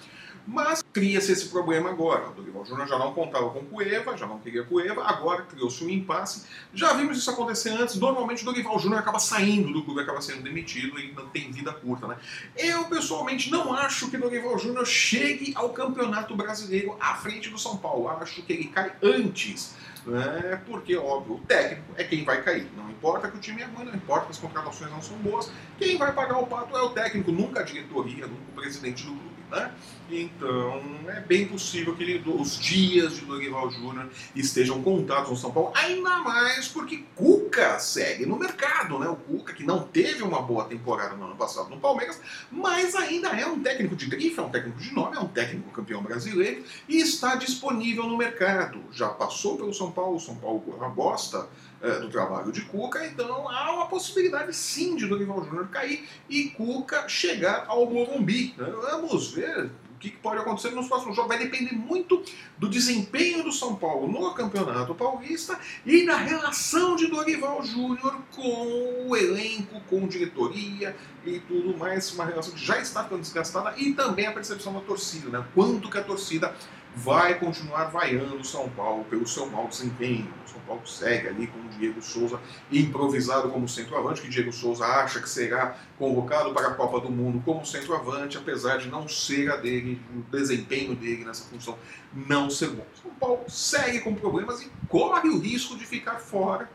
Mas 0.48 0.84
cria-se 0.94 1.32
esse 1.32 1.48
problema 1.50 1.90
agora. 1.90 2.30
O 2.30 2.34
Dorival 2.34 2.64
Júnior 2.66 2.88
já 2.88 3.00
não 3.00 3.14
contava 3.14 3.50
com 3.50 3.66
Cueva, 3.66 4.16
já 4.16 4.28
não 4.28 4.40
queria 4.40 4.64
Cueva, 4.64 5.04
agora 5.04 5.42
criou-se 5.44 5.84
um 5.84 5.90
impasse. 5.90 6.46
Já 6.74 6.94
vimos 6.94 7.18
isso 7.18 7.30
acontecer 7.32 7.70
antes. 7.72 7.96
Normalmente 7.96 8.44
o 8.44 8.46
Dorival 8.46 8.78
Júnior 8.78 9.00
acaba 9.00 9.20
saindo 9.20 9.74
do 9.74 9.84
clube, 9.84 10.02
acaba 10.02 10.22
sendo 10.22 10.44
demitido 10.44 11.00
e 11.00 11.12
não 11.14 11.28
tem 11.28 11.52
vida 11.52 11.74
curta, 11.74 12.08
né? 12.08 12.18
Eu, 12.56 12.86
pessoalmente, 12.86 13.50
não 13.50 13.74
acho 13.74 14.10
que 14.12 14.18
Dorival 14.18 14.60
Júnior 14.60 14.86
chegue 14.86 15.54
ao 15.56 15.70
Campeonato 15.70 16.36
Brasileiro 16.36 16.96
à 17.00 17.16
frente 17.16 17.50
do 17.50 17.58
São 17.58 17.78
Paulo. 17.78 18.08
Acho 18.08 18.44
que 18.44 18.54
ele 18.54 18.66
cai 18.66 18.94
antes. 19.02 19.76
Né? 20.06 20.62
Porque, 20.68 20.96
óbvio, 20.96 21.38
o 21.38 21.40
técnico 21.40 21.94
é 21.98 22.04
quem 22.04 22.24
vai 22.24 22.42
cair. 22.44 22.70
Não 22.78 22.90
importa 22.92 23.28
que 23.28 23.38
o 23.38 23.40
time 23.40 23.64
é 23.64 23.66
ruim, 23.66 23.86
não 23.86 23.96
importa 23.96 24.26
que 24.26 24.32
as 24.32 24.38
contratações 24.38 24.92
não 24.92 25.02
são 25.02 25.18
boas. 25.18 25.52
Quem 25.80 25.98
vai 25.98 26.14
pagar 26.14 26.38
o 26.38 26.46
pato 26.46 26.78
é 26.78 26.82
o 26.82 26.90
técnico, 26.90 27.32
nunca 27.32 27.62
a 27.62 27.64
diretoria, 27.64 28.28
nunca 28.28 28.42
o 28.52 28.62
presidente 28.62 29.04
do 29.04 29.10
clube. 29.10 29.36
Né? 29.50 29.72
Então 30.10 30.82
é 31.08 31.20
bem 31.20 31.48
possível 31.48 31.96
que 31.96 32.04
ele, 32.04 32.24
os 32.30 32.60
dias 32.60 33.16
de 33.16 33.26
Dorival 33.26 33.72
Júnior 33.72 34.10
estejam 34.36 34.82
contados 34.84 35.30
no 35.32 35.36
São 35.36 35.52
Paulo, 35.52 35.72
ainda 35.76 36.20
mais 36.20 36.68
porque 36.68 37.04
Cuca 37.16 37.80
segue 37.80 38.26
no 38.26 38.38
mercado, 38.38 39.00
né? 39.00 39.08
O 39.08 39.16
Cuca 39.16 39.54
que 39.54 39.64
não 39.64 39.82
teve 39.82 40.22
uma 40.22 40.42
boa 40.42 40.66
temporada 40.66 41.16
no 41.16 41.26
ano 41.26 41.36
passado 41.36 41.70
no 41.70 41.78
Palmeiras, 41.78 42.20
mas 42.52 42.96
ainda 42.96 43.30
é 43.30 43.48
um 43.48 43.60
técnico 43.62 43.96
de 43.96 44.06
grife, 44.06 44.40
é 44.40 44.44
um 44.44 44.50
técnico 44.50 44.80
de 44.80 44.94
nome, 44.94 45.18
é 45.18 45.20
um 45.20 45.28
técnico 45.28 45.72
campeão 45.72 46.04
brasileiro 46.04 46.64
e 46.88 46.98
está 46.98 47.36
disponível 47.36 48.04
no 48.04 48.18
mercado. 48.18 48.80
Já 48.92 49.10
passou 49.10 49.58
pelo 49.58 49.74
São 49.74 49.92
Paulo, 49.92 50.18
o 50.18 50.20
São 50.20 50.36
Paulo 50.36 50.60
gosta 50.96 51.48
é, 51.82 52.00
do 52.00 52.10
trabalho 52.10 52.52
de 52.52 52.62
Cuca, 52.62 53.06
então 53.06 53.50
há 53.50 53.72
uma 53.74 53.88
possibilidade 53.88 54.54
sim 54.56 54.96
de 54.96 55.06
Dorival 55.08 55.44
Júnior 55.44 55.68
cair 55.68 56.08
e 56.30 56.46
Cuca 56.50 57.08
chegar 57.08 57.66
ao 57.68 57.86
Morumbi. 57.90 58.54
Né? 58.58 58.68
Vamos 58.70 59.32
ver 59.32 59.70
o 59.96 59.98
que 60.00 60.10
pode 60.12 60.40
acontecer 60.40 60.72
nos 60.72 60.88
próximos 60.88 61.16
jogos. 61.16 61.30
Vai 61.30 61.40
depender 61.40 61.74
muito 61.74 62.24
do 62.58 62.70
desempenho 62.70 63.44
do 63.44 63.52
São 63.52 63.76
Paulo 63.76 64.08
no 64.08 64.34
Campeonato 64.34 64.94
Paulista 64.96 65.60
e 65.86 66.06
da 66.06 66.18
relação 66.18 66.96
de 66.96 67.08
Dorival 67.08 67.64
Júnior 67.64 68.18
com 68.36 69.08
o 69.08 69.16
elenco, 69.16 69.80
com 69.90 70.08
diretoria 70.08 70.96
e 71.26 71.40
tudo 71.40 71.78
mais. 71.78 72.12
Uma 72.14 72.26
relação 72.26 72.54
que 72.54 72.64
já 72.64 72.80
está 72.80 73.04
ficando 73.04 73.22
desgastada 73.22 73.74
e 73.78 73.94
também 73.94 74.28
a 74.28 74.32
percepção 74.32 74.74
da 74.74 74.82
torcida, 74.82 75.30
né? 75.30 75.46
Quanto 75.54 75.90
que 75.90 75.98
a 75.98 76.04
torcida 76.04 76.54
vai 76.96 77.38
continuar 77.38 77.86
vaiando 77.86 78.38
o 78.38 78.44
São 78.44 78.70
Paulo 78.70 79.04
pelo 79.06 79.28
seu 79.28 79.46
mau 79.48 79.68
desempenho. 79.68 80.34
O 80.46 80.50
São 80.50 80.62
Paulo 80.62 80.88
segue 80.88 81.28
ali 81.28 81.48
com 81.48 81.60
o 81.60 81.70
Diego 81.70 82.02
Souza 82.02 82.40
improvisado 82.72 83.50
como 83.50 83.68
centroavante, 83.68 84.22
que 84.22 84.30
Diego 84.30 84.52
Souza 84.54 84.86
acha 84.86 85.20
que 85.20 85.30
será 85.30 85.78
convocado 86.00 86.54
para 86.54 86.70
a 86.70 86.74
Copa 86.74 87.02
do 87.02 87.12
Mundo 87.12 87.42
como 87.44 87.66
centroavante, 87.66 88.38
apesar 88.38 88.78
de 88.78 88.88
não 88.88 89.10
ser 89.10 89.52
a 89.52 89.58
dele, 89.58 90.02
o 90.16 90.22
desempenho 90.32 90.96
dele 90.96 91.26
nessa 91.26 91.44
função 91.44 91.78
não 92.14 92.50
ser 92.50 92.70
bom. 92.70 92.86
São 93.02 93.12
Paulo 93.12 93.44
segue 93.50 94.00
com 94.00 94.16
problemas 94.16 94.62
e 94.62 94.72
corre 94.88 95.28
o 95.28 95.40
risco 95.40 95.78
de 95.78 95.86
ficar 95.86 96.20
fora 96.20 96.70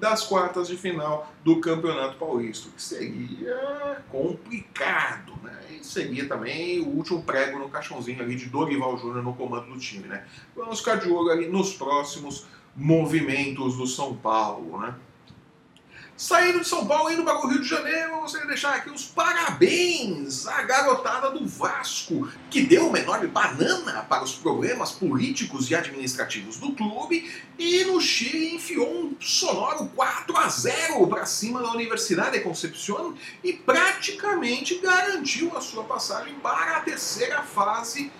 das 0.00 0.22
quartas 0.22 0.66
de 0.66 0.76
final 0.76 1.30
do 1.44 1.60
Campeonato 1.60 2.16
Paulista, 2.16 2.68
o 2.68 2.72
que 2.72 2.82
seria 2.82 4.02
complicado, 4.08 5.34
né? 5.42 5.56
E 5.70 5.84
seria 5.84 6.26
também 6.26 6.80
o 6.80 6.88
último 6.88 7.22
prego 7.22 7.58
no 7.58 7.68
caixãozinho 7.68 8.22
ali 8.22 8.34
de 8.34 8.46
Dorival 8.46 8.96
Júnior 8.98 9.22
no 9.22 9.34
comando 9.34 9.66
do 9.66 9.78
time, 9.78 10.08
né? 10.08 10.24
Vamos 10.56 10.80
ficar 10.80 10.96
de 10.96 11.10
olho 11.10 11.30
ali 11.30 11.48
nos 11.48 11.74
próximos 11.74 12.46
movimentos 12.74 13.76
do 13.76 13.86
São 13.86 14.16
Paulo, 14.16 14.80
né? 14.80 14.94
Saindo 16.20 16.60
de 16.60 16.68
São 16.68 16.86
Paulo, 16.86 17.10
indo 17.10 17.24
para 17.24 17.38
o 17.38 17.48
Rio 17.48 17.62
de 17.62 17.66
Janeiro, 17.66 18.10
eu 18.10 18.20
gostaria 18.20 18.46
de 18.46 18.52
deixar 18.52 18.74
aqui 18.74 18.90
os 18.90 19.06
parabéns 19.06 20.46
à 20.46 20.60
garotada 20.60 21.30
do 21.30 21.46
Vasco, 21.48 22.30
que 22.50 22.60
deu 22.60 22.88
uma 22.88 22.98
enorme 22.98 23.26
banana 23.26 24.02
para 24.02 24.22
os 24.22 24.34
problemas 24.34 24.92
políticos 24.92 25.70
e 25.70 25.74
administrativos 25.74 26.58
do 26.58 26.72
clube 26.72 27.26
e 27.58 27.84
no 27.84 27.98
Chile 28.02 28.56
enfiou 28.56 28.86
um 28.86 29.16
sonoro 29.18 29.86
4 29.96 30.36
a 30.36 30.46
0 30.46 31.06
para 31.06 31.24
cima 31.24 31.62
da 31.62 31.72
Universidade 31.72 32.32
de 32.32 32.44
Concepción 32.44 33.14
e 33.42 33.54
praticamente 33.54 34.74
garantiu 34.76 35.56
a 35.56 35.62
sua 35.62 35.84
passagem 35.84 36.34
para 36.34 36.76
a 36.76 36.80
terceira 36.80 37.42
fase 37.44 38.12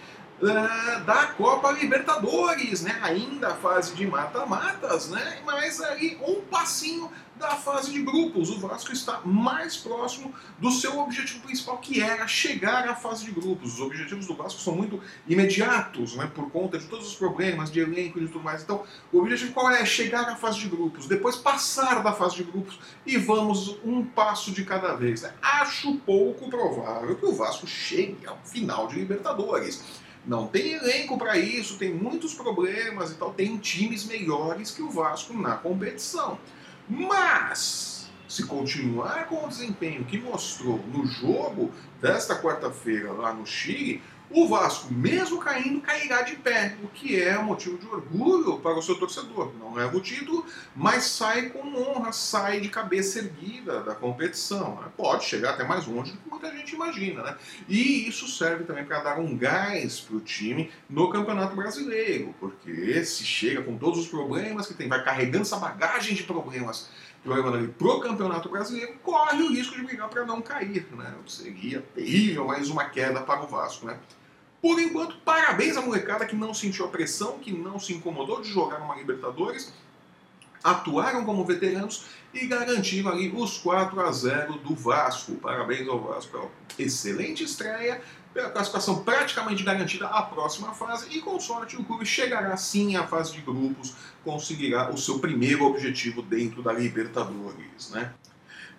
uh, 0.43 1.05
da 1.05 1.27
Copa 1.37 1.71
Libertadores, 1.73 2.83
né? 2.83 2.99
Ainda 3.03 3.49
a 3.49 3.55
fase 3.55 3.95
de 3.95 4.07
mata-matas, 4.07 5.11
né? 5.11 5.41
Mas 5.45 5.81
aí 5.81 6.19
um 6.27 6.41
passinho 6.43 7.11
da 7.41 7.57
fase 7.57 7.91
de 7.91 8.03
grupos. 8.03 8.51
O 8.51 8.61
Vasco 8.61 8.93
está 8.93 9.23
mais 9.25 9.77
próximo 9.77 10.33
do 10.59 10.71
seu 10.71 10.99
objetivo 10.99 11.41
principal, 11.41 11.79
que 11.79 12.01
era 12.03 12.29
chegar 12.29 12.87
à 12.87 12.95
fase 12.95 13.25
de 13.25 13.33
grupos. 13.33 13.75
Os 13.75 13.81
objetivos 13.81 14.27
do 14.27 14.35
Vasco 14.35 14.61
são 14.61 14.77
muito 14.77 15.01
imediatos, 15.27 16.15
né, 16.17 16.31
por 16.33 16.51
conta 16.51 16.79
de 16.79 16.85
todos 16.85 17.09
os 17.09 17.15
problemas 17.15 17.73
de 17.73 17.81
elenco 17.81 18.19
e 18.19 18.29
tudo 18.29 18.45
mais. 18.45 18.63
Então, 18.63 18.85
o 19.11 19.19
objetivo 19.19 19.55
qual 19.55 19.71
é? 19.71 19.85
Chegar 19.87 20.29
à 20.29 20.37
fase 20.37 20.61
de 20.61 20.69
grupos, 20.69 21.07
depois 21.07 21.37
passar 21.37 22.03
da 22.03 22.13
fase 22.13 22.37
de 22.37 22.45
grupos 22.45 22.79
e 23.07 23.17
vamos 23.17 23.79
um 23.83 24.05
passo 24.05 24.53
de 24.53 24.63
cada 24.65 24.95
vez. 24.95 25.23
Né? 25.23 25.33
Acho 25.41 25.97
pouco 25.97 26.51
provável 26.51 27.17
que 27.17 27.25
o 27.25 27.33
Vasco 27.33 27.67
chegue 27.67 28.27
ao 28.27 28.39
final 28.45 28.87
de 28.87 28.97
Libertadores. 28.97 29.83
Não 30.27 30.47
tem 30.47 30.73
elenco 30.73 31.17
para 31.17 31.39
isso, 31.39 31.79
tem 31.79 31.95
muitos 31.95 32.35
problemas 32.35 33.11
e 33.11 33.15
tal, 33.15 33.33
tem 33.33 33.57
times 33.57 34.05
melhores 34.05 34.71
que 34.71 34.83
o 34.83 34.91
Vasco 34.91 35.33
na 35.33 35.57
competição. 35.57 36.39
Mas, 36.89 38.11
se 38.29 38.45
continuar 38.45 39.27
com 39.27 39.45
o 39.45 39.49
desempenho 39.49 40.05
que 40.05 40.19
mostrou 40.19 40.79
no 40.93 41.07
jogo 41.07 41.73
desta 42.01 42.41
quarta-feira 42.41 43.13
lá 43.13 43.33
no 43.33 43.47
Chile, 43.47 44.03
o 44.33 44.47
Vasco, 44.47 44.93
mesmo 44.93 45.39
caindo, 45.39 45.81
cairá 45.81 46.23
de 46.23 46.37
pé, 46.37 46.77
o 46.85 46.89
que 46.89 47.21
é 47.21 47.37
motivo 47.39 47.77
de 47.79 47.87
orgulho 47.87 48.61
para 48.61 48.79
o 48.79 48.83
seu 48.83 48.95
torcedor. 48.95 49.53
Não 49.59 49.75
leva 49.75 49.97
o 49.97 50.01
título, 50.01 50.47
mas 50.75 51.05
sai 51.05 51.51
com 51.51 51.75
honra, 51.75 52.13
sai 52.13 52.61
de 52.61 52.69
cabeça 52.69 53.19
erguida 53.19 53.83
da 53.83 53.95
competição. 53.95 54.77
Né? 54.77 54.89
Pode 54.97 55.25
chegar 55.25 55.51
até 55.51 55.65
mais 55.65 55.87
longe 55.87 56.13
do 56.13 56.19
que 56.19 56.31
muita 56.31 56.53
gente 56.57 56.75
imagina. 56.75 57.23
Né? 57.25 57.37
E 57.69 58.09
isso 58.09 58.29
serve 58.29 58.65
também 58.65 58.85
para 58.85 59.01
dar 59.01 59.19
um 59.19 59.37
gás 59.37 60.01
para 60.01 60.17
o 60.17 60.21
time 60.21 60.71
no 60.89 61.11
Campeonato 61.11 61.57
Brasileiro, 61.57 62.33
porque 62.39 63.05
se 63.05 63.25
chega 63.25 63.63
com 63.63 63.77
todos 63.77 63.99
os 63.99 64.07
problemas 64.07 64.67
que 64.67 64.75
tem, 64.75 64.89
vai 64.89 65.03
carregando 65.03 65.43
essa 65.43 65.57
bagagem 65.57 66.15
de 66.15 66.23
problemas 66.23 66.89
levando 67.25 67.57
ali 67.57 67.69
pro 67.69 68.01
Campeonato 68.01 68.49
Brasileiro, 68.49 68.95
corre 69.03 69.43
o 69.43 69.51
risco 69.51 69.77
de 69.77 69.83
brigar 69.83 70.09
para 70.09 70.25
não 70.25 70.41
cair, 70.41 70.87
né? 70.97 71.15
Seria 71.27 71.83
terrível 71.95 72.47
mais 72.47 72.71
uma 72.71 72.87
queda 72.87 73.21
para 73.21 73.43
o 73.43 73.47
Vasco, 73.47 73.87
né? 73.87 73.99
Por 74.61 74.79
enquanto, 74.79 75.17
parabéns 75.25 75.77
à 75.77 75.83
molecada 75.83 76.27
que 76.27 76.37
não 76.37 76.53
sentiu 76.53 76.85
a 76.85 76.89
pressão, 76.89 77.39
que 77.39 77.53
não 77.53 77.81
se 77.81 77.95
incomodou 77.95 78.43
de 78.43 78.49
jogar 78.49 78.79
numa 78.79 78.95
Libertadores, 78.95 79.73
atuaram 80.63 81.25
como 81.25 81.45
veteranos 81.45 82.05
e 82.35 82.47
garantiram 82.47 83.11
ali 83.11 83.33
os 83.35 83.59
4 83.59 83.99
a 84.01 84.13
0 84.13 84.55
do 84.59 84.75
Vasco. 84.75 85.35
Parabéns 85.37 85.89
ao 85.89 86.01
Vasco 86.01 86.33
pela 86.33 86.51
excelente 86.79 87.43
estreia, 87.43 88.03
pela 88.33 88.51
classificação 88.51 89.03
praticamente 89.03 89.63
garantida 89.63 90.07
à 90.07 90.23
próxima 90.23 90.75
fase 90.75 91.09
e 91.11 91.21
com 91.21 91.41
sorte 91.41 91.77
o 91.77 91.85
clube 91.85 92.05
chegará 92.05 92.57
sim 92.57 92.97
à 92.97 93.07
fase 93.07 93.33
de 93.33 93.41
grupos, 93.41 93.95
conseguirá 94.23 94.91
o 94.91 94.99
seu 94.99 95.19
primeiro 95.19 95.65
objetivo 95.65 96.23
dentro 96.23 96.63
da 96.63 96.73
Libertadores, 96.73 97.91
né? 97.91 98.13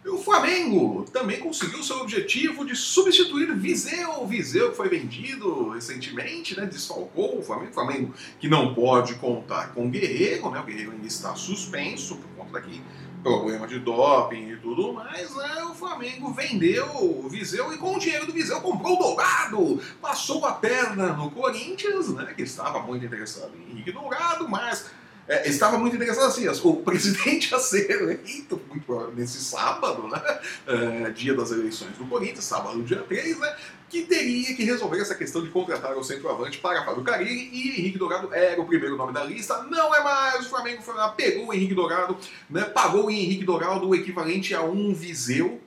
O 0.05 0.17
Flamengo 0.17 1.05
também 1.13 1.39
conseguiu 1.39 1.83
seu 1.83 1.97
objetivo 1.97 2.65
de 2.65 2.75
substituir 2.75 3.55
Viseu. 3.55 4.25
Viseu 4.25 4.71
que 4.71 4.77
foi 4.77 4.89
vendido 4.89 5.69
recentemente, 5.69 6.57
né? 6.57 6.65
Desfalcou 6.65 7.37
o 7.37 7.43
Flamengo. 7.43 7.69
O 7.69 7.73
Flamengo 7.73 8.13
que 8.39 8.49
não 8.49 8.73
pode 8.73 9.13
contar 9.15 9.73
com 9.73 9.85
o 9.85 9.89
Guerreiro, 9.89 10.49
né? 10.49 10.59
O 10.59 10.63
Guerreiro 10.63 10.91
ainda 10.91 11.05
está 11.05 11.35
suspenso 11.35 12.15
por 12.15 12.29
conta 12.35 12.53
daqui 12.53 12.81
problema 13.21 13.67
de 13.67 13.79
doping 13.79 14.49
e 14.49 14.57
tudo 14.57 14.93
mais, 14.93 15.35
né? 15.35 15.63
O 15.65 15.75
Flamengo 15.75 16.33
vendeu 16.33 16.87
o 16.95 17.29
Viseu 17.29 17.71
e 17.71 17.77
com 17.77 17.95
o 17.95 17.99
dinheiro 17.99 18.25
do 18.25 18.33
Viseu 18.33 18.59
comprou 18.59 18.95
o 18.95 18.99
Dourado. 18.99 19.79
Passou 20.01 20.43
a 20.45 20.53
perna 20.53 21.13
no 21.13 21.29
Corinthians, 21.29 22.09
né? 22.09 22.33
Que 22.35 22.41
estava 22.41 22.79
muito 22.79 23.05
interessado 23.05 23.51
em 23.55 23.71
Henrique 23.71 23.91
Dourado, 23.91 24.49
mas 24.49 24.89
é, 25.31 25.47
estava 25.47 25.77
muito 25.77 25.95
interessado 25.95 26.25
assim, 26.25 26.45
o 26.67 26.75
presidente 26.83 27.55
a 27.55 27.59
ser 27.59 27.89
eleito 27.89 28.61
muito 28.67 29.11
nesse 29.15 29.41
sábado, 29.41 30.05
né, 30.09 30.21
é, 30.67 31.09
dia 31.11 31.33
das 31.33 31.51
eleições 31.51 31.95
do 31.97 32.05
Corinthians, 32.05 32.43
sábado, 32.43 32.83
dia 32.83 33.01
3, 33.01 33.39
né, 33.39 33.55
que 33.89 34.01
teria 34.01 34.53
que 34.53 34.65
resolver 34.65 34.99
essa 34.99 35.15
questão 35.15 35.41
de 35.41 35.49
contratar 35.49 35.97
o 35.97 36.03
centroavante 36.03 36.57
para 36.57 36.83
Fábio 36.83 37.01
Carilli 37.03 37.49
e 37.53 37.79
Henrique 37.79 37.97
Dourado 37.97 38.33
era 38.33 38.59
o 38.59 38.65
primeiro 38.65 38.97
nome 38.97 39.13
da 39.13 39.23
lista, 39.23 39.63
não 39.63 39.95
é 39.95 40.03
mais, 40.03 40.45
o 40.45 40.49
Flamengo 40.49 40.81
foi 40.81 40.95
lá, 40.95 41.07
pegou 41.09 41.47
o 41.47 41.53
Henrique 41.53 41.73
Dourado, 41.73 42.17
né, 42.49 42.65
pagou 42.65 43.05
o 43.05 43.09
Henrique 43.09 43.45
Dourado 43.45 43.87
o 43.87 43.95
equivalente 43.95 44.53
a 44.53 44.61
um 44.61 44.93
Viseu, 44.93 45.61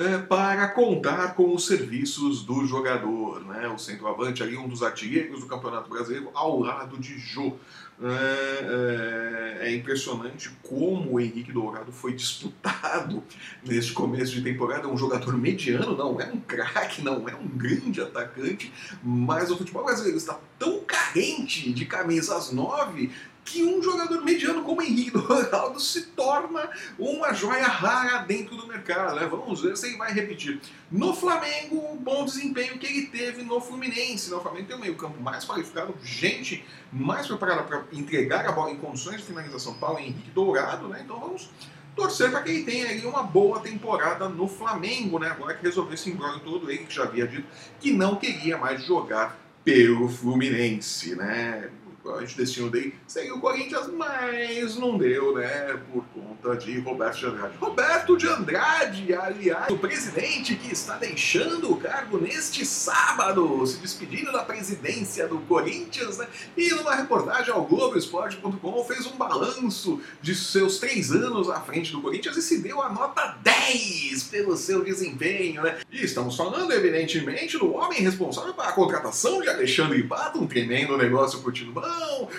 é, 0.00 0.16
para 0.16 0.68
contar 0.68 1.34
com 1.34 1.54
os 1.54 1.66
serviços 1.66 2.42
do 2.42 2.64
jogador, 2.64 3.44
né? 3.44 3.68
O 3.68 3.78
centroavante 3.78 4.42
ali, 4.42 4.56
um 4.56 4.66
dos 4.66 4.82
artilheiros 4.82 5.40
do 5.40 5.46
Campeonato 5.46 5.90
Brasileiro, 5.90 6.30
ao 6.32 6.58
lado 6.58 6.96
de 6.96 7.18
Jô. 7.18 7.56
É, 8.02 9.60
é, 9.62 9.68
é, 9.68 9.76
impressionante 9.76 10.50
como 10.62 11.12
o 11.12 11.20
Henrique 11.20 11.52
Dourado 11.52 11.92
foi 11.92 12.14
disputado 12.14 13.22
neste 13.62 13.92
começo 13.92 14.32
de 14.32 14.40
temporada. 14.40 14.84
É 14.84 14.90
um 14.90 14.96
jogador 14.96 15.36
mediano, 15.36 15.94
não 15.94 16.18
é 16.18 16.24
um 16.24 16.40
craque, 16.40 17.02
não 17.02 17.28
é 17.28 17.34
um 17.34 17.46
grande 17.46 18.00
atacante, 18.00 18.72
mas 19.04 19.50
o 19.50 19.58
futebol 19.58 19.84
brasileiro 19.84 20.16
está 20.16 20.40
tão 20.58 20.80
carente 20.80 21.70
de 21.74 21.84
camisas 21.84 22.50
9 22.52 23.10
que 23.44 23.64
um 23.64 23.82
jogador 23.82 24.22
mediano 24.22 24.62
como 24.62 24.82
Henrique 24.82 25.10
Dourado 25.10 25.80
se 25.80 26.02
torna 26.08 26.70
uma 26.98 27.32
joia 27.32 27.66
rara 27.66 28.18
dentro 28.18 28.56
do 28.56 28.66
mercado. 28.66 29.16
Né? 29.16 29.26
Vamos 29.26 29.62
ver 29.62 29.76
se 29.76 29.88
ele 29.88 29.96
vai 29.96 30.12
repetir. 30.12 30.60
No 30.90 31.14
Flamengo, 31.14 31.76
o 31.92 31.96
bom 31.96 32.24
desempenho 32.24 32.78
que 32.78 32.86
ele 32.86 33.06
teve 33.06 33.42
no 33.42 33.60
Fluminense. 33.60 34.30
Né? 34.30 34.36
O 34.36 34.40
Flamengo 34.40 34.68
tem 34.68 34.76
um 34.76 34.80
meio-campo 34.80 35.20
mais 35.20 35.44
qualificado, 35.44 35.94
gente 36.02 36.64
mais 36.92 37.26
preparada 37.26 37.62
para 37.62 37.84
entregar 37.92 38.46
a 38.46 38.52
bola 38.52 38.70
em 38.70 38.76
condições 38.76 39.18
de 39.18 39.22
finalização 39.24 39.74
para 39.74 39.94
o 39.94 39.98
Henrique 39.98 40.30
Dourado. 40.30 40.88
Né? 40.88 41.02
Então 41.04 41.18
vamos 41.18 41.50
torcer 41.94 42.30
para 42.30 42.42
que 42.42 42.50
ele 42.50 42.64
tenha 42.64 42.86
aí 42.86 43.04
uma 43.04 43.22
boa 43.22 43.60
temporada 43.60 44.28
no 44.28 44.48
Flamengo, 44.48 45.18
né? 45.18 45.28
Agora 45.28 45.54
que 45.54 45.62
resolveu 45.62 45.94
esse 45.94 46.08
embrulho 46.08 46.40
todo, 46.40 46.70
ele 46.70 46.84
que 46.84 46.94
já 46.94 47.02
havia 47.02 47.26
dito 47.26 47.46
que 47.78 47.92
não 47.92 48.16
queria 48.16 48.56
mais 48.56 48.84
jogar 48.84 49.38
pelo 49.64 50.08
Fluminense, 50.08 51.14
né? 51.14 51.68
A 52.08 52.20
gente 52.20 52.36
destino 52.36 52.70
dele 52.70 52.94
seria 53.06 53.34
o 53.34 53.40
Corinthians, 53.40 53.88
mas 53.88 54.76
não 54.76 54.96
deu, 54.96 55.34
né? 55.34 55.78
Por 55.92 56.04
conta 56.14 56.56
de 56.56 56.78
Roberto 56.80 57.18
de 57.18 57.26
Andrade. 57.26 57.56
Roberto 57.58 58.16
de 58.16 58.26
Andrade, 58.26 59.14
aliás, 59.14 59.70
o 59.70 59.78
presidente 59.78 60.56
que 60.56 60.72
está 60.72 60.96
deixando 60.96 61.70
o 61.70 61.76
cargo 61.76 62.18
neste 62.18 62.64
sábado, 62.64 63.66
se 63.66 63.78
despedindo 63.78 64.32
da 64.32 64.42
presidência 64.42 65.28
do 65.28 65.38
Corinthians, 65.40 66.18
né? 66.18 66.26
E 66.56 66.70
numa 66.70 66.94
reportagem 66.94 67.52
ao 67.52 67.64
Globoesporte.com 67.64 68.84
fez 68.84 69.06
um 69.06 69.16
balanço 69.16 70.00
de 70.22 70.34
seus 70.34 70.78
três 70.78 71.12
anos 71.12 71.50
à 71.50 71.60
frente 71.60 71.92
do 71.92 72.00
Corinthians 72.00 72.36
e 72.36 72.42
se 72.42 72.58
deu 72.62 72.80
a 72.80 72.88
nota 72.88 73.36
10 73.42 74.24
pelo 74.24 74.56
seu 74.56 74.82
desempenho, 74.82 75.62
né? 75.62 75.78
E 75.90 76.04
estamos 76.04 76.36
falando, 76.36 76.72
evidentemente, 76.72 77.58
do 77.58 77.74
homem 77.74 78.00
responsável 78.00 78.54
pela 78.54 78.72
contratação 78.72 79.42
de 79.42 79.48
Alexandre 79.48 80.02
Pato, 80.04 80.40
um 80.40 80.46
tremendo 80.46 80.96
negócio 80.96 81.40
por 81.40 81.52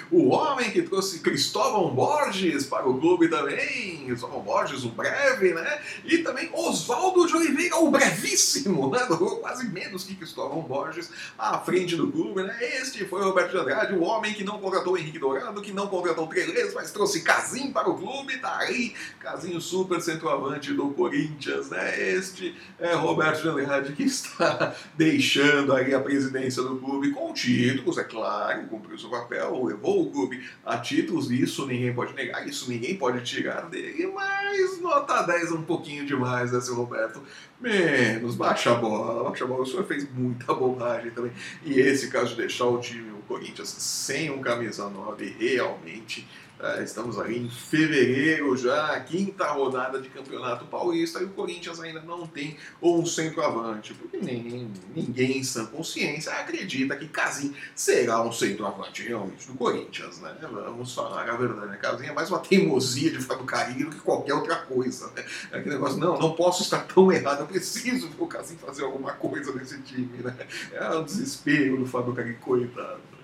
O 0.09 0.29
homem 0.29 0.71
que 0.71 0.81
trouxe 0.81 1.19
Cristóvão 1.19 1.93
Borges 1.93 2.65
para 2.65 2.87
o 2.87 2.99
clube 2.99 3.27
também, 3.29 4.05
Cristóvão 4.05 4.41
Borges, 4.41 4.83
o 4.83 4.89
breve, 4.89 5.53
né? 5.53 5.81
E 6.03 6.19
também 6.19 6.49
Oswaldo 6.53 7.25
de 7.25 7.35
Oliveira, 7.35 7.77
o 7.77 7.89
brevíssimo, 7.89 8.89
né? 8.89 9.05
Durou 9.07 9.37
quase 9.37 9.67
menos 9.67 10.03
que 10.03 10.15
Cristóvão 10.15 10.61
Borges 10.61 11.09
à 11.37 11.57
frente 11.59 11.95
do 11.95 12.11
clube, 12.11 12.43
né? 12.43 12.57
Este 12.61 13.05
foi 13.05 13.21
o 13.21 13.25
Roberto 13.25 13.51
de 13.51 13.57
Andrade, 13.57 13.93
o 13.93 14.03
homem 14.03 14.33
que 14.33 14.43
não 14.43 14.59
contratou 14.59 14.97
Henrique 14.97 15.19
Dourado, 15.19 15.61
que 15.61 15.71
não 15.71 15.87
contratou 15.87 16.27
Trelez, 16.27 16.73
mas 16.73 16.91
trouxe 16.91 17.21
Casim 17.21 17.71
para 17.71 17.89
o 17.89 17.97
clube, 17.97 18.37
tá 18.37 18.57
aí, 18.59 18.93
Casim 19.19 19.59
super 19.59 20.01
centroavante 20.01 20.73
do 20.73 20.89
Corinthians, 20.89 21.69
né? 21.69 21.99
Este 21.99 22.55
é 22.79 22.93
Roberto 22.93 23.41
de 23.41 23.49
Andrade 23.49 23.93
que 23.93 24.03
está 24.03 24.75
deixando 24.95 25.73
aí 25.73 25.93
a 25.93 25.99
presidência 25.99 26.61
do 26.63 26.77
clube 26.77 27.11
com 27.11 27.33
títulos, 27.33 27.97
é 27.97 28.03
claro, 28.03 28.67
cumpriu 28.67 28.97
seu 28.97 29.09
papel 29.09 29.40
levou 29.49 30.03
o 30.03 30.11
clube 30.11 30.43
a 30.65 30.77
títulos, 30.77 31.31
isso 31.31 31.65
ninguém 31.65 31.93
pode 31.93 32.13
negar, 32.13 32.47
isso 32.47 32.69
ninguém 32.69 32.95
pode 32.95 33.23
tirar 33.23 33.69
dele, 33.69 34.07
mas 34.07 34.81
nota 34.81 35.21
10 35.23 35.51
é 35.51 35.53
um 35.55 35.63
pouquinho 35.63 36.05
demais, 36.05 36.51
né, 36.51 36.61
seu 36.61 36.75
Roberto? 36.75 37.21
Menos, 37.59 38.35
baixa 38.35 38.71
a 38.71 38.75
bola, 38.75 39.23
baixa 39.23 39.43
a 39.43 39.47
bola, 39.47 39.61
o 39.61 39.65
senhor 39.65 39.85
fez 39.85 40.11
muita 40.11 40.53
bobagem 40.53 41.11
também. 41.11 41.31
E 41.63 41.79
esse 41.79 42.09
caso 42.09 42.29
de 42.29 42.37
deixar 42.37 42.65
o 42.65 42.79
time, 42.79 43.11
o 43.11 43.21
Corinthians, 43.27 43.69
sem 43.69 44.31
um 44.31 44.41
camisa 44.41 44.89
9, 44.89 45.35
realmente 45.39 46.27
é, 46.50 46.50
estamos 46.81 47.19
aí 47.19 47.37
em 47.37 47.49
fevereiro 47.49 48.55
já, 48.55 48.99
quinta 49.01 49.51
rodada 49.51 49.99
de 49.99 50.09
Campeonato 50.09 50.65
Paulista 50.65 51.19
e 51.19 51.25
o 51.25 51.29
Corinthians 51.29 51.79
ainda 51.79 52.01
não 52.01 52.27
tem 52.27 52.57
um 52.81 53.05
centroavante, 53.05 53.93
porque 53.93 54.17
nem, 54.17 54.71
ninguém 54.95 55.39
em 55.39 55.43
sã 55.43 55.65
consciência 55.65 56.31
acredita 56.33 56.95
que 56.95 57.07
Casim 57.07 57.53
será 57.75 58.21
um 58.21 58.31
centroavante 58.31 59.03
realmente 59.03 59.47
do 59.47 59.53
Corinthians, 59.53 60.19
né? 60.19 60.35
Vamos 60.41 60.93
falar 60.93 61.29
a 61.29 61.35
verdade, 61.35 61.67
né? 61.67 61.77
Casim 61.77 62.05
é 62.05 62.13
mais 62.13 62.29
uma 62.29 62.39
teimosia 62.39 63.11
de 63.11 63.19
Fábio 63.19 63.45
Carilho 63.45 63.89
do 63.89 63.95
que 63.95 64.01
qualquer 64.01 64.33
outra 64.33 64.57
coisa, 64.57 65.11
né? 65.15 65.25
É 65.51 65.57
aquele 65.57 65.75
negócio, 65.75 65.97
não, 65.97 66.17
não 66.19 66.33
posso 66.33 66.63
estar 66.63 66.85
tão 66.87 67.11
errado, 67.11 67.41
eu 67.41 67.47
preciso 67.47 68.09
o 68.19 68.27
Casim 68.27 68.55
fazer 68.57 68.83
alguma 68.83 69.13
coisa 69.13 69.53
nesse 69.53 69.81
time, 69.81 70.21
né? 70.23 70.35
É 70.71 70.89
o 70.89 71.03
desespero 71.03 71.77
do 71.77 71.85
Fábio 71.85 72.13
Carilho, 72.13 72.37
coitado. 72.39 73.20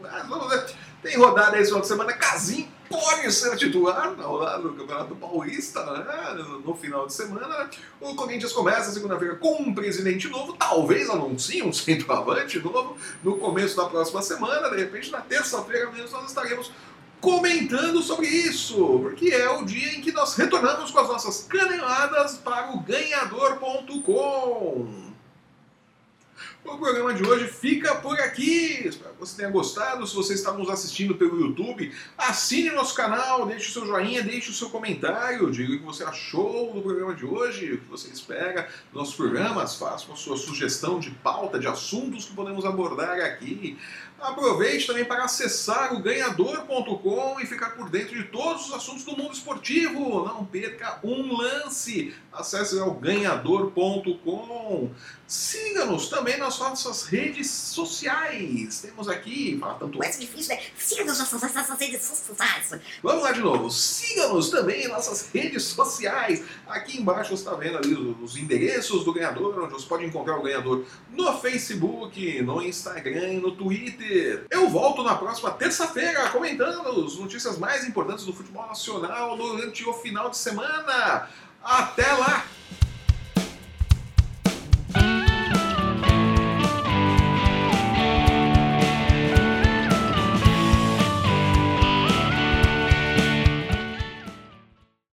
Mas 0.00 0.28
vamos 0.28 0.48
ver. 0.48 0.64
Tem 1.02 1.16
rodada 1.16 1.62
final 1.62 1.80
de 1.80 1.86
semana. 1.86 2.12
Casim 2.14 2.68
pode 2.88 3.30
ser 3.32 3.56
titular 3.56 4.14
do 4.14 4.74
Campeonato 4.74 5.14
Paulista, 5.16 5.84
né? 5.84 6.04
No 6.64 6.74
final 6.74 7.06
de 7.06 7.12
semana. 7.12 7.68
O 8.00 8.14
Corinthians 8.14 8.52
começa 8.52 8.90
segunda-feira 8.90 9.34
com 9.36 9.62
um 9.62 9.74
presidente 9.74 10.28
novo. 10.28 10.54
Talvez 10.54 11.10
anuncie 11.10 11.62
um 11.62 11.72
centroavante 11.72 12.58
novo 12.58 12.96
no 13.22 13.38
começo 13.38 13.76
da 13.76 13.84
próxima 13.86 14.22
semana. 14.22 14.70
De 14.70 14.76
repente, 14.76 15.10
na 15.10 15.20
terça-feira 15.20 15.90
mesmo, 15.90 16.16
nós 16.16 16.28
estaremos 16.28 16.70
comentando 17.20 18.02
sobre 18.02 18.26
isso, 18.26 18.98
porque 19.00 19.30
é 19.30 19.50
o 19.50 19.64
dia 19.64 19.94
em 19.94 20.00
que 20.02 20.12
nós 20.12 20.36
retornamos 20.36 20.90
com 20.90 21.00
as 21.00 21.08
nossas 21.08 21.44
caneladas 21.44 22.36
para 22.36 22.72
o 22.72 22.80
ganhador.com. 22.80 25.13
O 26.64 26.78
programa 26.78 27.12
de 27.12 27.22
hoje 27.22 27.46
fica 27.46 27.94
por 27.96 28.18
aqui. 28.18 28.88
Espero 28.88 29.12
que 29.12 29.20
você 29.20 29.36
tenha 29.36 29.50
gostado. 29.50 30.06
Se 30.06 30.14
você 30.14 30.32
está 30.32 30.50
nos 30.50 30.70
assistindo 30.70 31.14
pelo 31.14 31.38
YouTube, 31.38 31.92
assine 32.16 32.70
nosso 32.70 32.94
canal, 32.94 33.44
deixe 33.44 33.68
o 33.68 33.72
seu 33.72 33.86
joinha, 33.86 34.22
deixe 34.22 34.48
o 34.48 34.54
seu 34.54 34.70
comentário, 34.70 35.50
diga 35.50 35.74
o 35.74 35.78
que 35.78 35.84
você 35.84 36.02
achou 36.02 36.72
do 36.72 36.80
programa 36.80 37.14
de 37.14 37.26
hoje, 37.26 37.74
o 37.74 37.78
que 37.78 37.88
você 37.90 38.08
espera 38.08 38.62
dos 38.90 38.94
nossos 38.94 39.14
programas, 39.14 39.76
faça 39.76 40.10
a 40.10 40.16
sua 40.16 40.38
sugestão 40.38 40.98
de 40.98 41.10
pauta, 41.10 41.58
de 41.58 41.66
assuntos 41.66 42.24
que 42.24 42.34
podemos 42.34 42.64
abordar 42.64 43.20
aqui. 43.20 43.78
Aproveite 44.24 44.86
também 44.86 45.04
para 45.04 45.24
acessar 45.24 45.92
o 45.92 46.00
ganhador.com 46.00 47.38
e 47.40 47.46
ficar 47.46 47.76
por 47.76 47.90
dentro 47.90 48.16
de 48.16 48.24
todos 48.24 48.68
os 48.68 48.72
assuntos 48.72 49.04
do 49.04 49.14
mundo 49.14 49.34
esportivo. 49.34 50.24
Não 50.24 50.46
perca 50.46 50.98
um 51.04 51.36
lance. 51.36 52.14
Acesse 52.32 52.76
o 52.76 52.90
ganhador.com. 52.92 54.90
Siga-nos 55.26 56.08
também 56.08 56.36
nas 56.38 56.58
nossas 56.58 57.04
redes 57.04 57.50
sociais. 57.50 58.80
Temos 58.80 59.08
aqui, 59.08 59.58
fala 59.58 59.74
tanto 59.74 60.02
é 60.02 60.10
difícil, 60.10 60.54
né? 60.54 60.62
Siga-nos 60.76 61.18
nas 61.18 61.32
nossas 61.32 61.78
redes 61.78 62.02
sociais. 62.02 62.80
Vamos 63.02 63.22
lá 63.22 63.32
de 63.32 63.40
novo. 63.40 63.70
Siga-nos 63.70 64.48
também 64.48 64.84
em 64.84 64.88
nossas 64.88 65.28
redes 65.32 65.64
sociais. 65.64 66.42
Aqui 66.66 66.98
embaixo 66.98 67.36
você 67.36 67.42
está 67.42 67.54
vendo 67.54 67.78
ali 67.78 67.94
os 67.94 68.36
endereços 68.36 69.04
do 69.04 69.12
ganhador, 69.12 69.62
onde 69.62 69.72
você 69.72 69.86
pode 69.86 70.04
encontrar 70.04 70.38
o 70.38 70.42
ganhador 70.42 70.84
no 71.10 71.38
Facebook, 71.40 72.42
no 72.42 72.62
Instagram 72.62 73.34
e 73.34 73.40
no 73.40 73.52
Twitter. 73.52 74.13
Eu 74.50 74.68
volto 74.68 75.02
na 75.02 75.14
próxima 75.14 75.50
terça-feira 75.50 76.28
comentando 76.30 77.04
as 77.04 77.16
notícias 77.16 77.58
mais 77.58 77.86
importantes 77.86 78.24
do 78.24 78.32
futebol 78.32 78.66
nacional 78.66 79.36
durante 79.36 79.84
o 79.88 79.92
final 79.94 80.30
de 80.30 80.36
semana. 80.36 81.28
Até 81.62 82.12
lá! 82.12 82.44